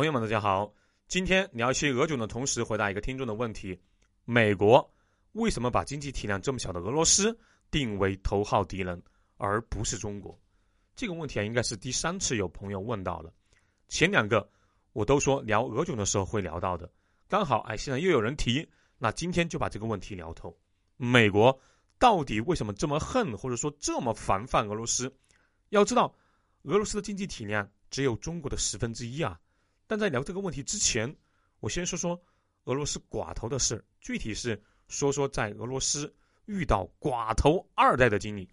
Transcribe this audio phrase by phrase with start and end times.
[0.00, 0.72] 朋友们，大家好。
[1.08, 3.78] 今天聊一些俄囧的同时，回答一个听众的问题：
[4.24, 4.90] 美国
[5.32, 7.38] 为什么把经济体量这么小的俄罗斯
[7.70, 9.02] 定为头号敌人，
[9.36, 10.40] 而不是中国？
[10.96, 13.30] 这个问题啊，应该是第三次有朋友问到了。
[13.88, 14.48] 前两个
[14.94, 16.90] 我都说聊俄囧的时候会聊到的，
[17.28, 20.58] 刚好哎，现在又有人提，那今天就把这个问题聊透。
[20.96, 21.60] 美国
[21.98, 25.14] 到底为什么这么恨，或者说这么防范俄罗斯？
[25.68, 26.14] 要知道，
[26.62, 27.70] 俄罗斯的经济体量。
[27.90, 29.38] 只有中国的十分之一啊！
[29.90, 31.12] 但在聊这个问题之前，
[31.58, 32.22] 我先说说
[32.66, 38.48] 俄罗斯寡头的事，具体是说说在俄罗斯遇到寡头二代的经历。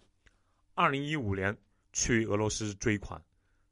[0.74, 1.56] 二零一五年
[1.92, 3.22] 去俄罗斯追款，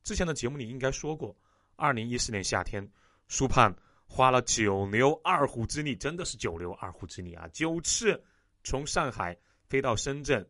[0.05, 1.37] 之前的节目里应该说过，
[1.74, 2.88] 二零一四年夏天，
[3.27, 3.74] 苏盼
[4.07, 7.48] 花了九牛二虎之力，真的是九牛二虎之力啊！
[7.52, 8.23] 九次
[8.62, 9.37] 从上海
[9.69, 10.48] 飞到深圳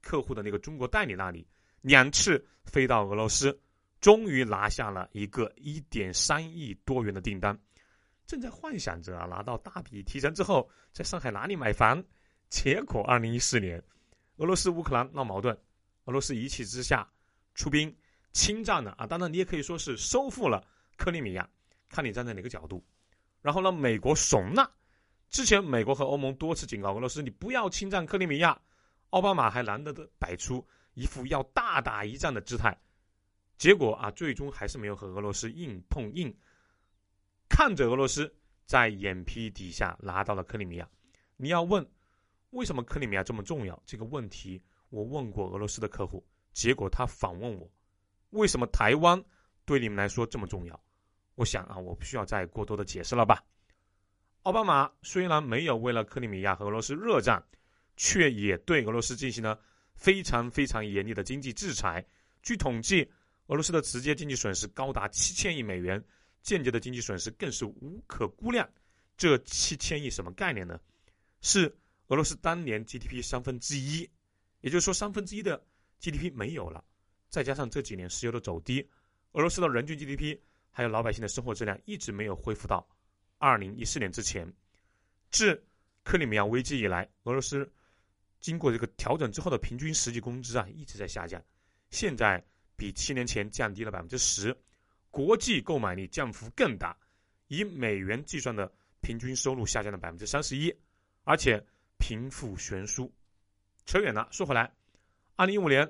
[0.00, 1.44] 客户的那个中国代理那里，
[1.80, 3.60] 两次飞到俄罗斯。
[4.02, 7.56] 终于拿下了一个一点三亿多元的订单，
[8.26, 12.02] 正在幻想着啊拿到大笔提成之后，在上海哪里买房。
[12.50, 13.80] 结果二零一四年，
[14.38, 15.56] 俄罗斯乌克兰闹矛盾，
[16.06, 17.08] 俄罗斯一气之下
[17.54, 17.96] 出兵
[18.32, 21.48] 侵占了啊，当然你也可以说是收复了克里米亚，
[21.88, 22.84] 看你站在哪个角度。
[23.40, 24.68] 然后呢，美国怂了，
[25.30, 28.60] 之前美国和欧盟多次警告俄罗斯，你不要侵占克里米亚，
[29.10, 32.76] 奥巴马还难得的摆出一副要大打一仗的姿态。
[33.62, 36.36] 结果啊，最终还是没有和俄罗斯硬碰硬，
[37.48, 38.34] 看着俄罗斯
[38.66, 40.88] 在眼皮底下拿到了克里米亚。
[41.36, 41.88] 你要问
[42.50, 47.70] 为什么克里米亚这么重要这个问题，我问过俄罗斯的客户，结果他反问我，
[48.30, 49.22] 为什么台湾
[49.64, 50.82] 对你们来说这么重要？
[51.36, 53.44] 我想啊，我不需要再过多的解释了吧。
[54.42, 57.40] 奥巴马虽然没有为了克里米亚和俄罗斯热战，
[57.96, 59.56] 却也对俄罗斯进行了
[59.94, 62.04] 非常非常严厉的经济制裁。
[62.42, 63.08] 据统计。
[63.52, 66.02] 俄罗斯的直接经济损失高达七千亿美元，
[66.40, 68.66] 间接的经济损失更是无可估量。
[69.14, 70.80] 这七千亿什么概念呢？
[71.42, 71.66] 是
[72.06, 74.08] 俄罗斯当年 GDP 三分之一，
[74.62, 75.62] 也就是说三分之一的
[76.00, 76.82] GDP 没有了。
[77.28, 78.88] 再加上这几年石油的走低，
[79.32, 80.38] 俄罗斯的人均 GDP
[80.70, 82.88] 还有老百姓的生活质量一直没有恢复到
[83.36, 84.50] 二零一四年之前。
[85.30, 85.62] 自
[86.04, 87.70] 克里米亚危机以来，俄罗斯
[88.40, 91.44] 经过这个调整之后的平均实际工资啊一直在下降，
[91.90, 92.42] 现在。
[92.82, 94.52] 比七年前降低了百分之十，
[95.08, 96.96] 国际购买力降幅更大，
[97.46, 100.74] 以美元计算的平均收入下降了百分之三十一，
[101.22, 101.64] 而且
[102.00, 103.08] 贫富悬殊。
[103.86, 104.74] 扯远了，说回来，
[105.36, 105.88] 二零一五年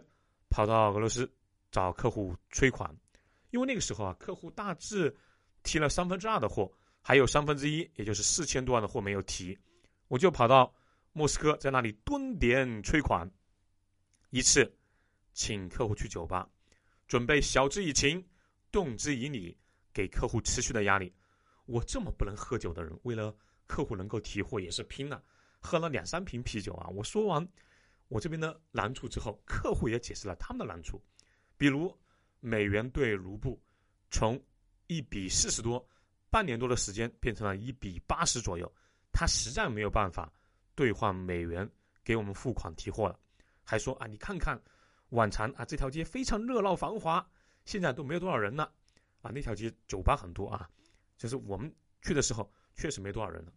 [0.50, 1.32] 跑到俄罗斯
[1.70, 2.94] 找客户催款，
[3.52, 5.16] 因为那个时候啊，客户大致
[5.62, 6.70] 提了三分之二的货，
[7.00, 9.58] 还有三分之一，也就是四千多万的货没有提，
[10.08, 10.70] 我就跑到
[11.14, 13.30] 莫斯科，在那里蹲点催款，
[14.28, 14.70] 一次
[15.32, 16.46] 请客户去酒吧。
[17.12, 18.26] 准备晓之以情，
[18.70, 19.54] 动之以理，
[19.92, 21.12] 给客户持续的压力。
[21.66, 23.36] 我这么不能喝酒的人，为了
[23.66, 25.22] 客户能够提货，也是拼了，
[25.60, 26.88] 喝了两三瓶啤酒啊！
[26.88, 27.46] 我说完
[28.08, 30.98] 我这边的难处之后，客户也解释了他们的难处，
[31.58, 31.94] 比如
[32.40, 33.62] 美元兑卢布
[34.10, 34.42] 从
[34.86, 35.86] 一比四十多，
[36.30, 38.74] 半年多的时间变成了一比八十左右，
[39.12, 40.32] 他实在没有办法
[40.74, 41.70] 兑换美元
[42.02, 43.20] 给我们付款提货了，
[43.62, 44.58] 还说啊，你看看。
[45.12, 47.26] 晚餐啊，这条街非常热闹繁华，
[47.64, 48.64] 现在都没有多少人了，
[49.20, 50.68] 啊，那条街酒吧很多啊，
[51.18, 53.52] 就是我们去的时候确实没多少人了。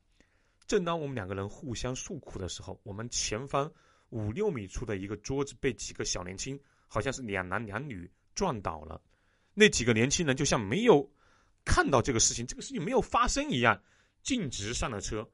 [0.68, 3.72] 正当我们两个人互相诉苦的时候，我们前方
[4.10, 9.02] 五六米处的一个桌子被几个小年轻，好像是两男两女撞倒了，
[9.54, 11.10] 那几个年轻人就像没有
[11.64, 13.82] 看到这个事情，这个事情没有发生一样，
[14.24, 15.26] 径直上了车，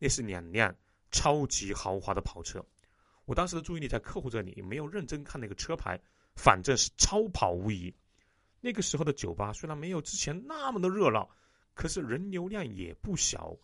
[0.00, 0.74] 那是两辆
[1.12, 2.64] 超级豪华的跑车。
[3.30, 5.96] 我当时的注意力在客户这里，没有认真看那个车牌，
[6.34, 7.94] 反正是超跑无疑。
[8.60, 11.30] 那个时候的酒吧虽然没有之前那么的热闹，
[11.72, 13.56] 可是人流量也不小，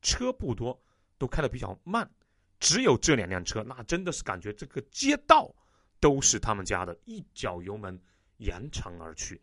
[0.00, 0.76] 车不多，
[1.18, 2.10] 都开的比较慢，
[2.58, 5.54] 只有这两辆车，那真的是感觉这个街道
[6.00, 7.96] 都是他们家的，一脚油门
[8.38, 9.40] 扬长而去。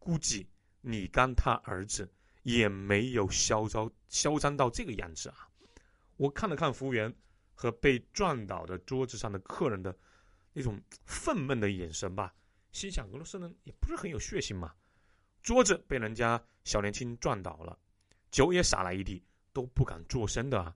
[0.00, 0.44] 估计
[0.80, 2.12] 李刚他儿子
[2.42, 5.48] 也没有嚣张嚣张到这个样子啊！
[6.16, 7.14] 我看了看服务员。
[7.60, 9.94] 和被撞倒的桌子上的客人的
[10.54, 12.32] 那种愤懑的眼神吧，
[12.72, 14.72] 心想俄罗斯人也不是很有血性嘛。
[15.42, 17.78] 桌子被人家小年轻撞倒了，
[18.30, 19.22] 酒也洒了一地，
[19.52, 20.74] 都不敢作声的啊。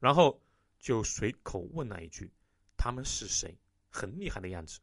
[0.00, 0.40] 然后
[0.78, 2.32] 就随口问了一句
[2.78, 3.54] ：“他们是谁？”
[3.92, 4.80] 很厉害的样子。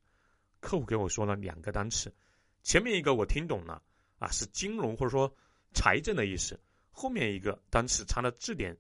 [0.59, 2.13] 客户给我说了两个单词，
[2.61, 3.81] 前面一个我听懂了
[4.19, 5.35] 啊，是金融或者说
[5.73, 6.59] 财政的意思。
[6.91, 8.77] 后面一个单词查了字典，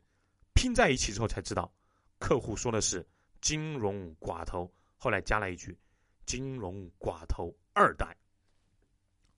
[0.53, 1.73] 拼在一起之后才知道。
[2.19, 3.07] 客户说的是
[3.41, 5.79] 金融寡头，后来加了一句
[6.27, 8.15] “金融寡头二代”。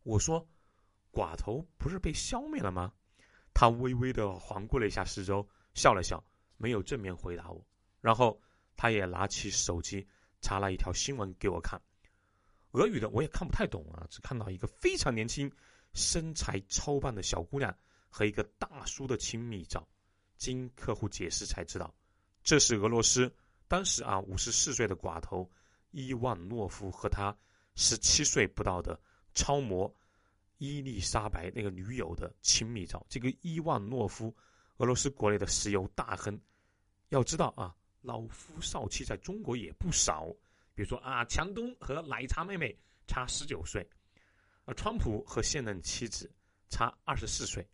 [0.04, 0.46] 我说
[1.14, 2.92] ：“寡头不是被消灭了吗？”
[3.54, 6.24] 他微微的环顾了一下四周，笑了笑，
[6.58, 7.66] 没有正面回答我。
[8.00, 8.42] 然后
[8.76, 10.08] 他也拿起手机
[10.42, 11.80] 查了一条新闻给我看，
[12.72, 15.52] 俄语的我也看不太懂啊，只看到一个非常年轻、
[15.94, 17.78] 身材超棒的小姑娘
[18.10, 19.88] 和一个大叔的亲密照。
[20.38, 21.94] 经客户解释才知道，
[22.44, 23.34] 这是俄罗斯
[23.68, 25.50] 当时啊五十四岁的寡头
[25.92, 27.36] 伊万诺夫和他
[27.76, 29.00] 十七岁不到的
[29.34, 29.94] 超模。
[30.58, 34.32] 伊丽莎白那个女友的亲密照，这个伊万诺夫，
[34.78, 36.40] 俄罗斯国内的石油大亨。
[37.10, 40.28] 要知道啊，老夫少妻在中国也不少，
[40.76, 42.78] 比如说啊，强东和奶茶妹妹
[43.08, 43.90] 差十九岁，
[44.66, 46.32] 而，川普和现任妻子
[46.70, 47.68] 差二十四岁，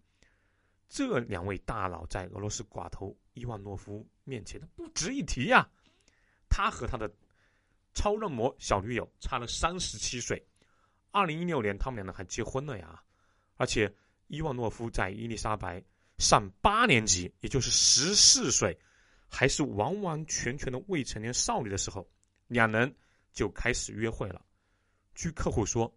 [0.87, 5.69] 这两位大佬在俄罗斯寡头伊万诺夫面前的不值一提呀。
[6.49, 7.11] 他和他的
[7.93, 10.43] 超嫩模小女友差了三十七岁。
[11.11, 13.03] 二零一六年，他们两人还结婚了呀，
[13.55, 13.93] 而且
[14.27, 15.83] 伊万诺夫在伊丽莎白
[16.17, 18.77] 上八年级，也就是十四岁，
[19.27, 22.07] 还是完完全全的未成年少女的时候，
[22.47, 22.93] 两人
[23.33, 24.45] 就开始约会了。
[25.15, 25.91] 据客户说，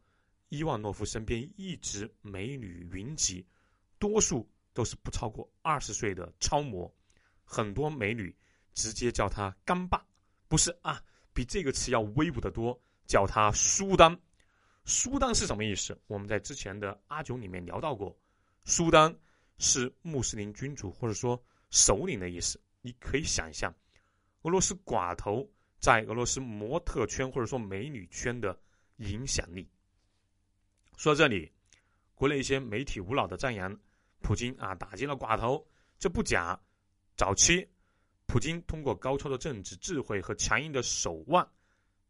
[0.48, 3.46] 伊万诺夫身边一直美女云集，
[3.98, 6.93] 多数都是不超过二十岁的超模，
[7.52, 8.32] 很多美女
[8.75, 10.00] 直接叫他“干爸”，
[10.47, 11.02] 不是啊，
[11.32, 14.17] 比这个词要威武的多，叫他“苏丹”。
[14.87, 16.00] 苏丹是什么意思？
[16.06, 18.17] 我们在之前的阿九里面聊到过，
[18.62, 19.12] 苏丹
[19.58, 22.61] 是穆斯林君主或者说首领的意思。
[22.82, 23.75] 你可以想象，
[24.43, 25.44] 俄罗斯寡头
[25.81, 28.56] 在俄罗斯模特圈或者说美女圈的
[28.99, 29.69] 影响力。
[30.96, 31.50] 说到这里，
[32.14, 33.76] 国内一些媒体无脑的赞扬
[34.20, 35.67] 普京啊，打击了寡头，
[35.99, 36.56] 这不假。
[37.20, 37.69] 早期，
[38.25, 41.46] 普京通过高超的政治智慧和强硬的手腕，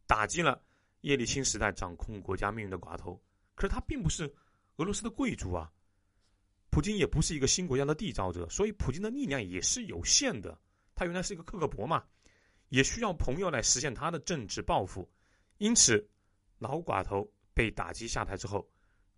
[0.07, 0.63] 打击了。
[1.01, 3.21] 叶利钦时代掌控国家命运的寡头，
[3.57, 4.33] 可是他并不是
[4.77, 5.69] 俄罗斯的贵族啊。
[6.71, 10.57] 普京也不是一个新国家的缔造者，所以普京的力量也是有限的。
[10.95, 12.05] 他原来是一个克格勃嘛，
[12.69, 15.11] 也需要朋友来实现他的政治抱负。
[15.59, 16.09] 因此，
[16.61, 18.65] 老寡头被打击下台之后，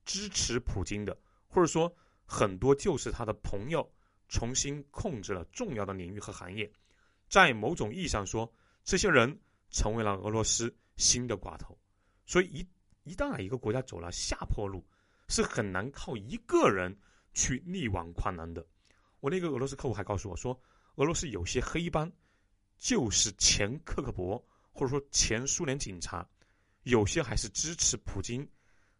[0.06, 1.15] 支持普京的，
[1.49, 1.94] 或者说
[2.25, 3.87] 很多就是他的朋友，
[4.32, 6.69] 重新控制了重要的领域和行业。
[7.29, 8.52] 在某种意义上说，
[8.82, 9.38] 这些人
[9.70, 10.75] 成为了俄罗斯。
[10.99, 11.76] 新的寡头，
[12.26, 12.69] 所以一
[13.05, 14.87] 一旦一个国家走了下坡路，
[15.26, 16.94] 是很难靠一个人
[17.32, 18.64] 去力挽狂澜的。
[19.20, 20.56] 我那个俄罗斯客户还告诉我说，
[20.96, 22.12] 俄罗斯有些黑帮
[22.76, 24.40] 就是前克格勃
[24.70, 26.29] 或者说前苏联警察，
[26.82, 28.46] 有些还是支持普京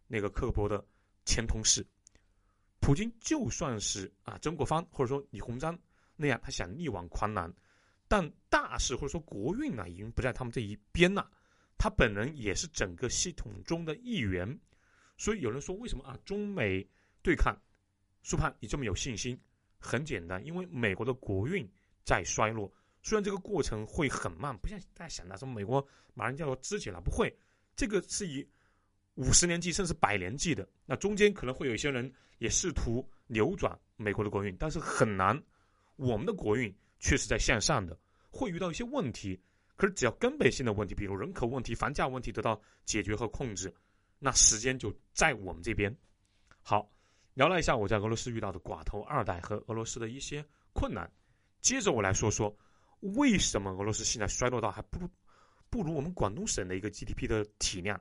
[0.07, 0.83] 那个克格勃的
[1.25, 1.85] 前同事。
[2.83, 5.79] 普京就算是啊曾国藩或者说李鸿章
[6.17, 7.49] 那样，他想力挽狂澜，
[8.09, 11.31] 但大事或者说国运呢，已经不在他们这一边了。
[11.77, 14.59] 他本人也是整个系统中的一员，
[15.17, 16.85] 所以有人说为什么啊中美
[17.21, 17.57] 对抗，
[18.21, 19.39] 苏盼你这么有信心？
[19.79, 21.65] 很简单，因为美国的国运
[22.03, 22.69] 在衰落，
[23.01, 27.33] 虽然这个过程会很慢，不像大家想的什么美国马上就要肢解了，不会，
[27.77, 28.45] 这个是以
[29.15, 30.67] 五十年计甚至百年计的。
[30.85, 35.41] 那中间可能会有一些人也试图扭转美国的国运，但是很难。
[35.95, 37.97] 我们的国运确实在向上的，
[38.31, 39.39] 会遇到一些问题。
[39.75, 43.73] 可是，只要根本性的问题，比如人口问题、房价问题得到解决和控制，
[44.19, 45.95] 那时间就在我们这边。
[46.61, 46.89] 好，
[47.33, 51.11] 聊了一下我在俄罗斯遇到的寡头二代和俄罗斯的一些困难。
[51.61, 52.55] 接着我来说说，
[52.99, 55.09] 为什么俄罗斯现在衰落到还不如
[55.69, 57.99] 不如我们广东省的一个 GDP 的体量，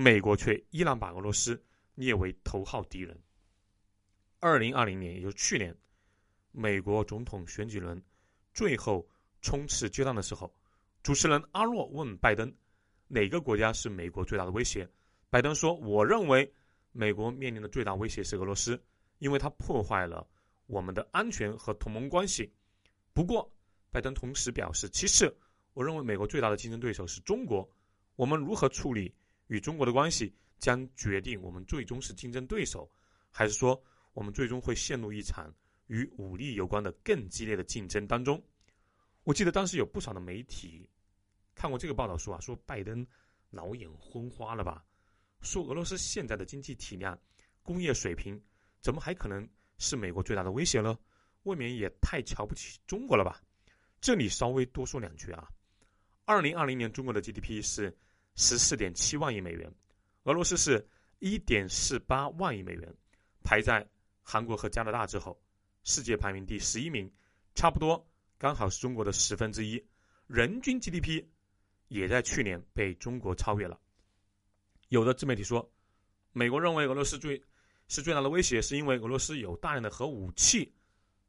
[0.00, 1.60] 美国却依然把俄罗斯
[1.96, 3.20] 列为头号敌人。
[4.38, 5.76] 二零二零年，也就是去年，
[6.52, 8.00] 美国总统选举轮
[8.54, 9.04] 最后
[9.42, 10.54] 冲刺阶段的时候。
[11.02, 12.54] 主持人阿洛问拜登
[13.08, 14.88] ：“哪个国家是美国最大的威胁？”
[15.30, 16.48] 拜登说：“我认为
[16.92, 18.80] 美国面临的最大威胁是俄罗斯，
[19.18, 20.24] 因为它破坏了
[20.68, 22.48] 我们的安全和同盟关系。”
[23.12, 23.52] 不过，
[23.90, 25.36] 拜登同时表示：“其次，
[25.72, 27.68] 我认为美国最大的竞争对手是中国。
[28.14, 29.12] 我们如何处理
[29.48, 32.90] 与中国的关系，将决定我们最终是竞争对手，
[33.30, 33.78] 还是说
[34.12, 35.52] 我们最终会陷入一场
[35.88, 38.42] 与武力有关的更激烈的竞争当中。”
[39.24, 40.88] 我记得当时有不少的媒体
[41.54, 43.06] 看过这个报道说啊，说拜登
[43.50, 44.84] 老眼昏花了吧？
[45.42, 47.18] 说俄罗斯现在的经济体量、
[47.62, 48.40] 工业水平，
[48.80, 49.46] 怎么还可能
[49.78, 50.98] 是美国最大的威胁呢？
[51.44, 53.42] 未免也太瞧不起中国了吧？
[54.00, 55.48] 这里稍微多说两句啊。
[56.24, 57.96] 二零二零年中国的 GDP 是
[58.38, 59.68] 十四点七万亿美元，
[60.22, 62.94] 俄罗斯是一点四八万亿美元，
[63.42, 63.84] 排在
[64.22, 65.36] 韩国和加拿大之后，
[65.82, 67.12] 世界排名第十一名，
[67.56, 68.08] 差不多。
[68.38, 69.84] 刚好是中国的十分之一，
[70.28, 71.24] 人均 GDP
[71.88, 73.76] 也在去年被中国超越了。
[74.88, 75.68] 有的自媒体说，
[76.30, 77.42] 美国认为俄罗斯最
[77.88, 80.72] 是最大的威胁，是因为俄罗斯有大量的核武器，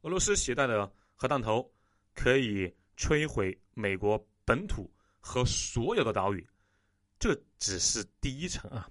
[0.01, 1.73] 俄罗斯携带的核弹头
[2.13, 4.87] 可以摧毁美国本土
[5.19, 6.47] 和所有的岛屿。
[7.19, 8.89] 这只是第一层啊，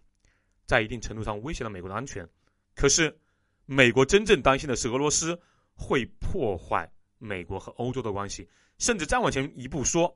[0.67, 2.29] 在一定程度上威胁了美国的安全。
[2.75, 3.19] 可是，
[3.65, 5.41] 美国真正担心的是俄罗斯
[5.75, 8.47] 会破坏美国和欧洲的关系，
[8.79, 10.15] 甚至再往前一步说，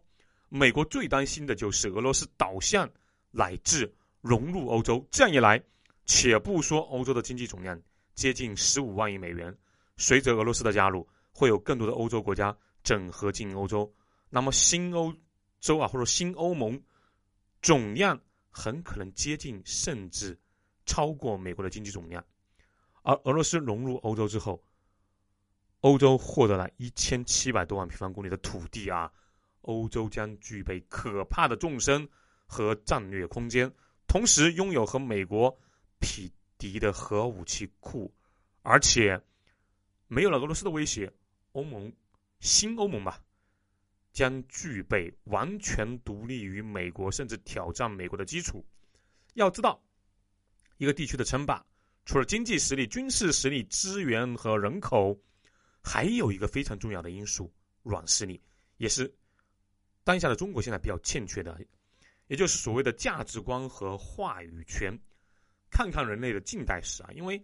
[0.50, 2.88] 美国最担心的就是俄罗斯倒向
[3.30, 3.90] 乃至
[4.20, 5.04] 融入欧洲。
[5.10, 5.62] 这样一来，
[6.04, 7.80] 且不说欧洲的经济总量
[8.14, 9.56] 接近十五万亿美元，
[9.96, 12.54] 随着俄罗斯的加入，会有更多的欧洲国家
[12.84, 13.90] 整合进欧洲，
[14.28, 15.14] 那么新欧
[15.60, 16.78] 洲啊，或者新欧盟。
[17.62, 20.38] 总量很可能接近，甚至
[20.84, 22.22] 超过美国的经济总量。
[23.02, 24.62] 而俄罗斯融入欧洲之后，
[25.80, 29.12] 欧洲获得了一千七百多万平方公里的土地啊，
[29.62, 32.08] 欧洲将具备可怕的纵深
[32.46, 33.72] 和战略空间，
[34.06, 35.56] 同时拥有和美国
[36.00, 38.12] 匹敌的核武器库，
[38.62, 39.20] 而且
[40.08, 41.12] 没有了俄罗斯的威胁，
[41.52, 41.92] 欧盟
[42.40, 43.20] 新欧盟吧。
[44.12, 48.64] 将具备完全独立于美国，甚至挑战美国的基础。
[49.34, 49.82] 要知道，
[50.76, 51.64] 一个地区的称霸，
[52.04, 55.18] 除了经济实力、军事实力、资源和人口，
[55.82, 57.50] 还有一个非常重要的因素——
[57.82, 58.38] 软实力，
[58.76, 59.12] 也是
[60.04, 61.58] 当下的中国现在比较欠缺的，
[62.26, 64.94] 也就是所谓的价值观和话语权。
[65.70, 67.42] 看看人类的近代史啊，因为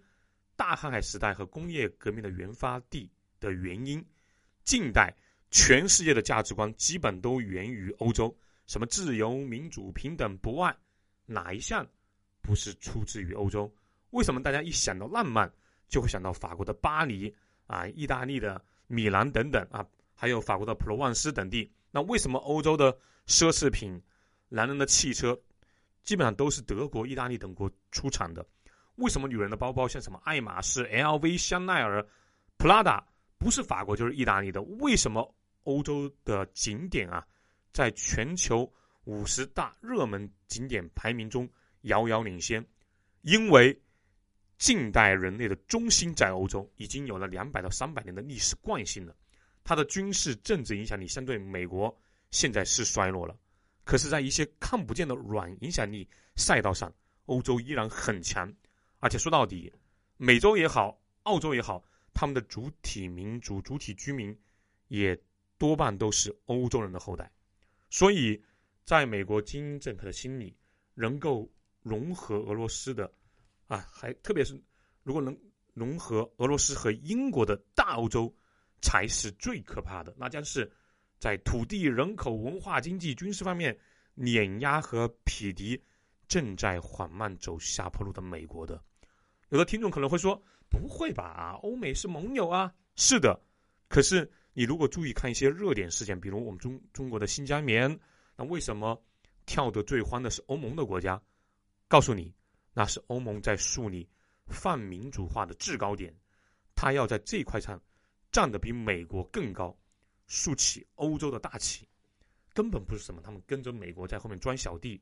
[0.54, 3.10] 大航海时代和工业革命的原发地
[3.40, 4.04] 的原因，
[4.64, 5.16] 近代。
[5.50, 8.34] 全世界的价值观基本都源于欧洲，
[8.66, 10.76] 什么自由、民主、平等、博爱，
[11.24, 11.86] 哪一项
[12.42, 13.72] 不是出自于欧洲？
[14.10, 15.50] 为什么大家一想到浪漫，
[15.88, 17.34] 就会想到法国的巴黎
[17.66, 21.70] 啊、意大利的米兰等等啊，还有法国的普罗旺斯等地？
[21.90, 22.92] 那为什么欧洲的
[23.26, 24.00] 奢侈品、
[24.48, 25.38] 男人的汽车，
[26.04, 28.46] 基本上都是德国、意大利等国出产的？
[28.96, 32.06] 为什么女人的包包像什么爱马仕、LV、香奈儿、
[32.56, 33.06] 普拉达，
[33.38, 34.60] 不是法国就是意大利的？
[34.62, 35.34] 为什么？
[35.68, 37.22] 欧洲的景点啊，
[37.74, 38.72] 在全球
[39.04, 41.46] 五十大热门景点排名中
[41.82, 42.66] 遥遥领先，
[43.20, 43.78] 因为
[44.56, 49.14] 近代人类的中心在欧洲，已经有了两百到三百年的历史惯性了。
[49.62, 51.94] 它的军事政治影响力相对美国
[52.30, 53.36] 现在是衰落了，
[53.84, 56.90] 可是，在一些看不见的软影响力赛道上，
[57.26, 58.50] 欧洲依然很强。
[59.00, 59.70] 而且说到底，
[60.16, 61.84] 美洲也好，澳洲也好，
[62.14, 64.34] 他们的主体民族、主体居民
[64.86, 65.14] 也。
[65.58, 67.28] 多半都是欧洲人的后代，
[67.90, 68.40] 所以，
[68.84, 70.56] 在美国精英政客的心里，
[70.94, 71.50] 能够
[71.82, 73.12] 融合俄罗斯的，
[73.66, 74.54] 啊，还特别是
[75.02, 75.36] 如果能
[75.74, 78.32] 融合俄罗斯和英国的大欧洲，
[78.80, 80.14] 才是最可怕的。
[80.16, 80.70] 那将是
[81.18, 83.76] 在土地、人口、文化、经济、军事方面
[84.14, 85.82] 碾压和匹敌
[86.28, 88.80] 正在缓慢走下坡路的美国的。
[89.48, 91.58] 有的听众可能会说：“不会吧？
[91.64, 93.40] 欧美是盟友啊。”是的，
[93.88, 94.30] 可是。
[94.58, 97.96] 你如果注意看一些热点事件，比如我们中中国的新疆棉，
[98.34, 99.00] 那为什么
[99.46, 101.22] 跳得最欢的是欧盟的国家？
[101.86, 102.34] 告诉你，
[102.72, 104.08] 那是欧盟在树立
[104.48, 106.12] 泛民主化的制高点，
[106.74, 107.80] 他要在这块上
[108.32, 109.78] 站得比美国更高，
[110.26, 111.88] 竖起欧洲的大旗，
[112.52, 115.00] 根本不是什么他们跟着美国在后面钻小弟，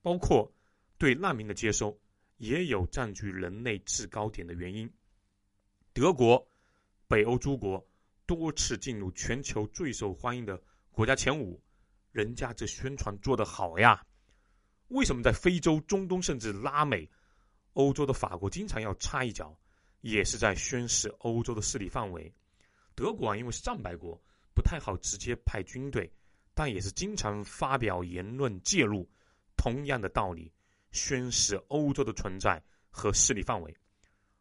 [0.00, 0.50] 包括
[0.96, 1.94] 对难民的接收，
[2.38, 4.90] 也有占据人类制高点的原因。
[5.92, 6.48] 德国，
[7.06, 7.86] 北欧诸国。
[8.26, 11.62] 多次进入全球最受欢迎的国家前五，
[12.10, 14.04] 人家这宣传做得好呀。
[14.88, 17.08] 为什么在非洲、中东甚至拉美、
[17.74, 19.56] 欧洲的法国经常要插一脚，
[20.00, 22.32] 也是在宣示欧洲的势力范围？
[22.94, 24.20] 德国啊，因为是战败国，
[24.54, 26.12] 不太好直接派军队，
[26.54, 29.08] 但也是经常发表言论介入。
[29.56, 30.52] 同样的道理，
[30.92, 33.76] 宣示欧洲的存在和势力范围。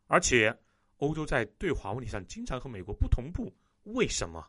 [0.08, 0.56] 而且，
[0.98, 3.52] 欧洲在对华问题上经常和美国不同步。
[3.86, 4.48] 为什么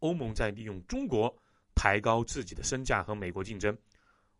[0.00, 1.34] 欧盟在利用中国
[1.74, 3.76] 抬高自己的身价和美国竞争？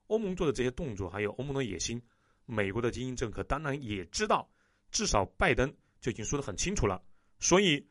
[0.08, 2.00] 欧盟做的这些动作，还有欧盟的野心，
[2.44, 4.48] 美国的精英政客当然也知道。
[4.90, 7.02] 至少拜登就已经说得很清楚了，
[7.38, 7.86] 所以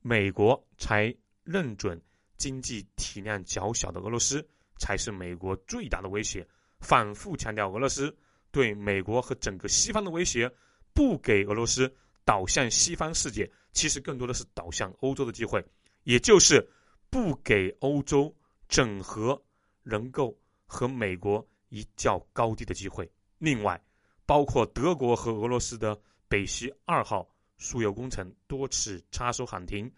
[0.00, 2.00] 美国才认准
[2.38, 4.46] 经济体量较小的俄罗斯
[4.78, 6.46] 才是美国最大的威胁，
[6.80, 8.16] 反复强调俄罗斯
[8.50, 10.50] 对美国和整个西方的威胁，
[10.94, 11.92] 不给俄罗斯。
[12.24, 15.62] 导向西方世界，其实更多的是导向欧洲的机会，
[16.04, 16.66] 也就是
[17.10, 18.34] 不给欧洲
[18.68, 19.40] 整合，
[19.82, 23.08] 能够和美国一较高低的机会。
[23.36, 23.78] 另外，
[24.24, 27.28] 包括德国和俄罗斯的北溪二号
[27.58, 29.92] 输油工程多次插手喊停，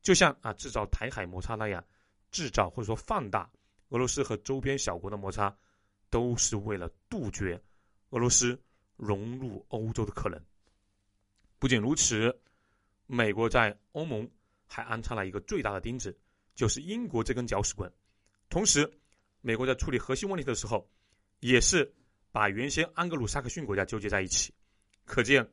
[0.00, 1.84] 就像啊制造台海摩擦那样，
[2.30, 3.50] 制造或者说放大
[3.88, 5.54] 俄罗斯和周边小国的摩擦，
[6.08, 7.60] 都是为了杜绝
[8.10, 8.56] 俄罗斯
[8.96, 10.40] 融入欧洲的可能。
[11.58, 12.40] 不仅如此，
[13.14, 14.26] 美国在欧盟
[14.66, 16.18] 还安插了一个最大的钉子，
[16.54, 17.92] 就是英国这根搅屎棍。
[18.48, 18.90] 同时，
[19.42, 20.90] 美国在处理核心问题的时候，
[21.40, 21.94] 也是
[22.30, 24.54] 把原先安格鲁萨克逊国家纠结在一起。
[25.04, 25.46] 可见，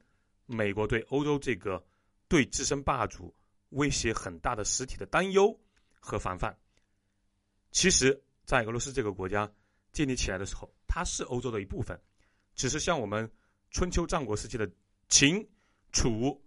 [0.46, 1.86] 美国对欧洲这个
[2.30, 3.36] 对自身霸主
[3.72, 5.60] 威胁很大的实体的担忧
[6.00, 6.58] 和防范。
[7.72, 9.52] 其实，在俄罗斯这个国家
[9.92, 12.00] 建立起来的时候，它是欧洲的一部分，
[12.56, 13.30] 只是像我们
[13.70, 14.72] 春秋战国时期的
[15.10, 15.46] 秦、
[15.92, 16.42] 楚，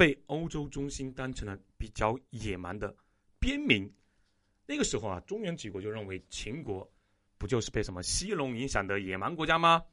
[0.00, 2.96] 被欧洲中心当成了比较野蛮的
[3.38, 3.86] 边民。
[4.64, 6.90] 那个时候啊，中原几国就认为秦国
[7.36, 9.84] 不就是被什么西戎影响的野蛮国家吗？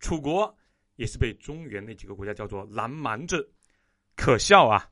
[0.00, 0.52] 楚国
[0.96, 3.52] 也是被中原那几个国家叫做南蛮子，
[4.16, 4.90] 可笑啊！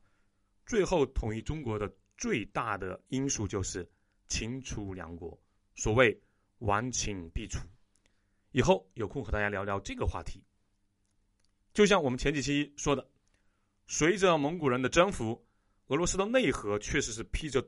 [0.67, 3.91] 最后统一中国的最大的因素就是
[4.29, 5.37] 秦楚两国。
[5.75, 6.17] 所谓
[6.59, 7.59] 亡秦必楚，
[8.53, 10.41] 以后有空和大家聊聊这个话题。
[11.75, 13.05] 就像我们前几期说的，
[13.93, 15.45] 随着蒙古人的征服，
[15.89, 17.61] 俄罗斯的内核确实是披着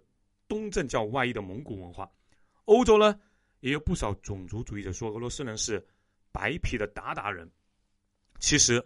[0.47, 2.09] 东正教外衣的蒙古文化。
[2.67, 3.19] 欧洲呢，
[3.59, 5.85] 也有不少种族主义者说俄罗斯人是
[6.31, 7.50] 白皮的鞑靼人。
[8.38, 8.76] 其实，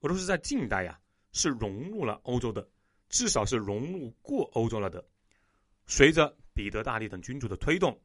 [0.00, 1.00] 俄罗斯在近代呀
[1.32, 2.68] 是融入了欧洲的，
[3.08, 5.02] 至少是融入过欧洲了的。
[5.86, 7.98] 随着彼得大帝等君主的推动。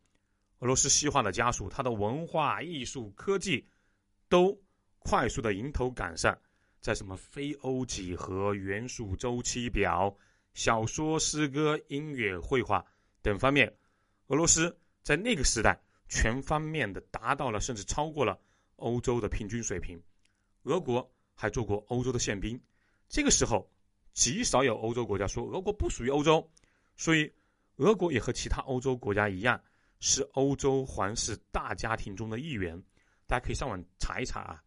[0.59, 3.67] 俄罗斯西化的加速，它的文化艺术、科技
[4.29, 4.57] 都
[4.99, 6.37] 快速的迎头赶上，
[6.81, 10.15] 在什么非欧几何、元素周期表、
[10.53, 12.85] 小说、诗歌、音乐、绘画
[13.21, 13.73] 等方面，
[14.27, 18.39] 俄罗斯在那个时代全方面的达到了，甚至超过了
[18.77, 20.01] 欧洲的平均水平。
[20.63, 22.59] 俄国还做过欧洲的宪兵，
[23.07, 23.69] 这个时候
[24.13, 26.49] 极少有欧洲国家说俄国不属于欧洲，
[26.95, 27.31] 所以
[27.77, 29.61] 俄国也和其他欧洲国家一样。
[30.01, 32.81] 是欧洲皇室大家庭中的一员，
[33.27, 34.63] 大家可以上网查一查啊。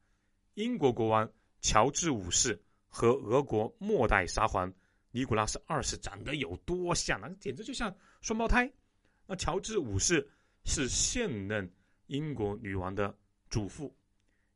[0.57, 1.26] 英国国王
[1.62, 4.71] 乔治五世和俄国末代沙皇
[5.11, 7.31] 尼古拉斯二世长得有多像啊？
[7.40, 8.70] 简直就像双胞胎。
[9.27, 10.29] 那乔治五世
[10.64, 11.72] 是现任
[12.09, 13.16] 英国女王的
[13.48, 13.96] 祖父，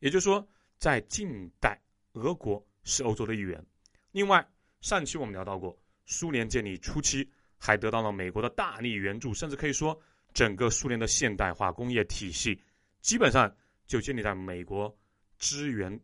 [0.01, 0.47] 也就是说，
[0.79, 1.81] 在近代，
[2.13, 3.65] 俄国是欧洲的一员。
[4.13, 4.47] 另外，
[4.83, 9.99] 上期我们聊到过，苏联建立初期还得到了美国的大力援助，甚至可以说。
[10.35, 12.61] 整个苏联的现代化工业体系，
[13.01, 14.95] 基本上就建立在美国
[15.39, 15.99] 支援、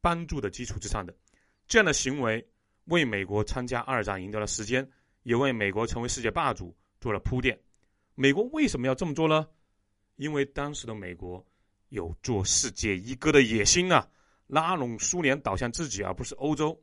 [0.00, 1.14] 帮助的基础之上的。
[1.66, 2.46] 这样的行为
[2.86, 4.88] 为美国参加二战赢得了时间，
[5.22, 7.58] 也为美国成为世界霸主做了铺垫。
[8.14, 9.46] 美国为什么要这么做呢？
[10.16, 11.44] 因为当时的美国
[11.88, 14.08] 有做世界一哥的野心啊，
[14.46, 16.80] 拉拢苏联倒向自己，而不是欧洲。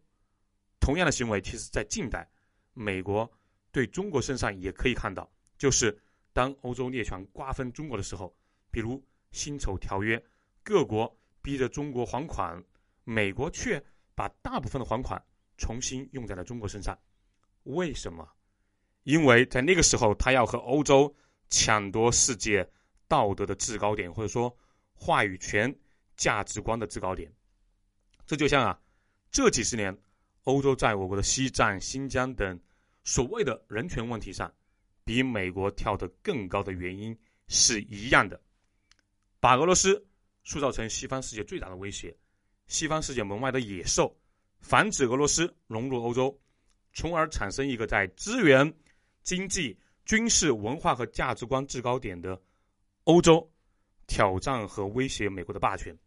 [0.79, 2.29] 同样的行为，其实在近代，
[2.73, 3.31] 美国
[3.71, 5.97] 对中国身上也可以看到，就是。
[6.35, 8.35] 当欧洲列强瓜分中国的时候，
[8.71, 8.99] 比如
[9.31, 10.19] 辛丑条约，
[10.63, 12.59] 各国逼着中国还款，
[13.03, 13.83] 美国却
[14.15, 15.23] 把大部分的还款
[15.57, 16.97] 重新用在了中国身上。
[17.63, 18.27] 为什么？
[19.03, 21.13] 因为在那个时候，他要和欧洲
[21.49, 22.69] 抢夺世界
[23.07, 24.55] 道德的制高点，或者说
[24.93, 25.73] 话语权、
[26.15, 27.31] 价值观的制高点。
[28.25, 28.79] 这就像啊，
[29.31, 29.97] 这几十年，
[30.43, 32.59] 欧洲在我国的西藏、新疆等
[33.03, 34.53] 所谓的人权问题上。
[35.05, 37.13] 比美国跳得更高的原因
[37.49, 38.41] 是一样的，
[39.41, 40.07] 把俄罗斯
[40.45, 42.15] 塑造成西方世界最大的威胁，
[42.67, 44.15] 西方世界门外的野兽，
[44.59, 46.39] 防止俄罗斯融入欧洲，
[46.93, 48.73] 从而产生一个在资源、
[49.23, 52.41] 经济、军事、文化和价值观制高点的
[53.03, 53.51] 欧洲，
[54.07, 55.97] 挑战和威胁美国的霸权。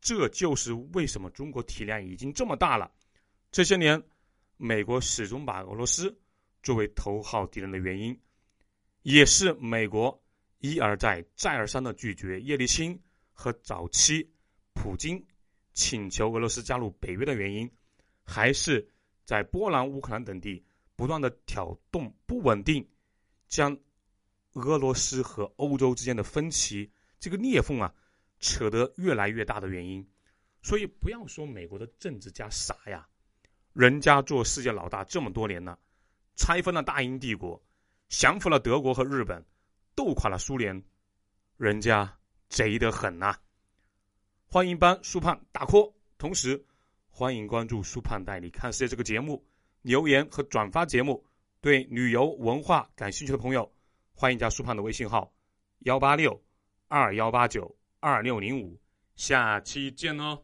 [0.00, 2.90] 这就是为什么中国体量已经这么大了，
[3.50, 4.02] 这些年，
[4.56, 6.16] 美国始终把俄罗斯。
[6.62, 8.18] 作为头号敌人的原因，
[9.02, 10.18] 也是美国
[10.60, 12.98] 一而再、再而三的拒绝叶利钦
[13.34, 14.26] 和早期
[14.72, 15.22] 普京
[15.74, 17.70] 请求俄罗斯加入北约的原因，
[18.24, 18.88] 还是
[19.24, 20.64] 在波兰、乌克兰等地
[20.96, 22.88] 不断的挑动不稳定，
[23.48, 23.76] 将
[24.52, 27.92] 俄罗斯和欧洲之间的分歧这个裂缝啊
[28.38, 30.08] 扯得越来越大的原因。
[30.62, 33.06] 所以，不要说美国的政治家傻呀，
[33.74, 35.78] 人家做世界老大这么多年了。
[36.36, 37.62] 拆分了大英帝国，
[38.08, 39.44] 降服了德国和日本，
[39.94, 40.82] 斗垮了苏联，
[41.56, 43.36] 人家贼得很呐！
[44.54, 46.64] 欢迎帮苏胖打 call，，同时
[47.10, 49.44] 欢迎关注苏胖带你看世界这个节目，
[49.82, 51.26] 留言和转发节目。
[51.60, 53.68] 对旅游文化感兴趣的朋友，
[54.12, 55.34] 欢迎加苏胖的微信号：
[55.80, 56.40] 幺八六
[56.86, 58.78] 二幺八九二六零五。
[59.16, 60.40] 下期见哦！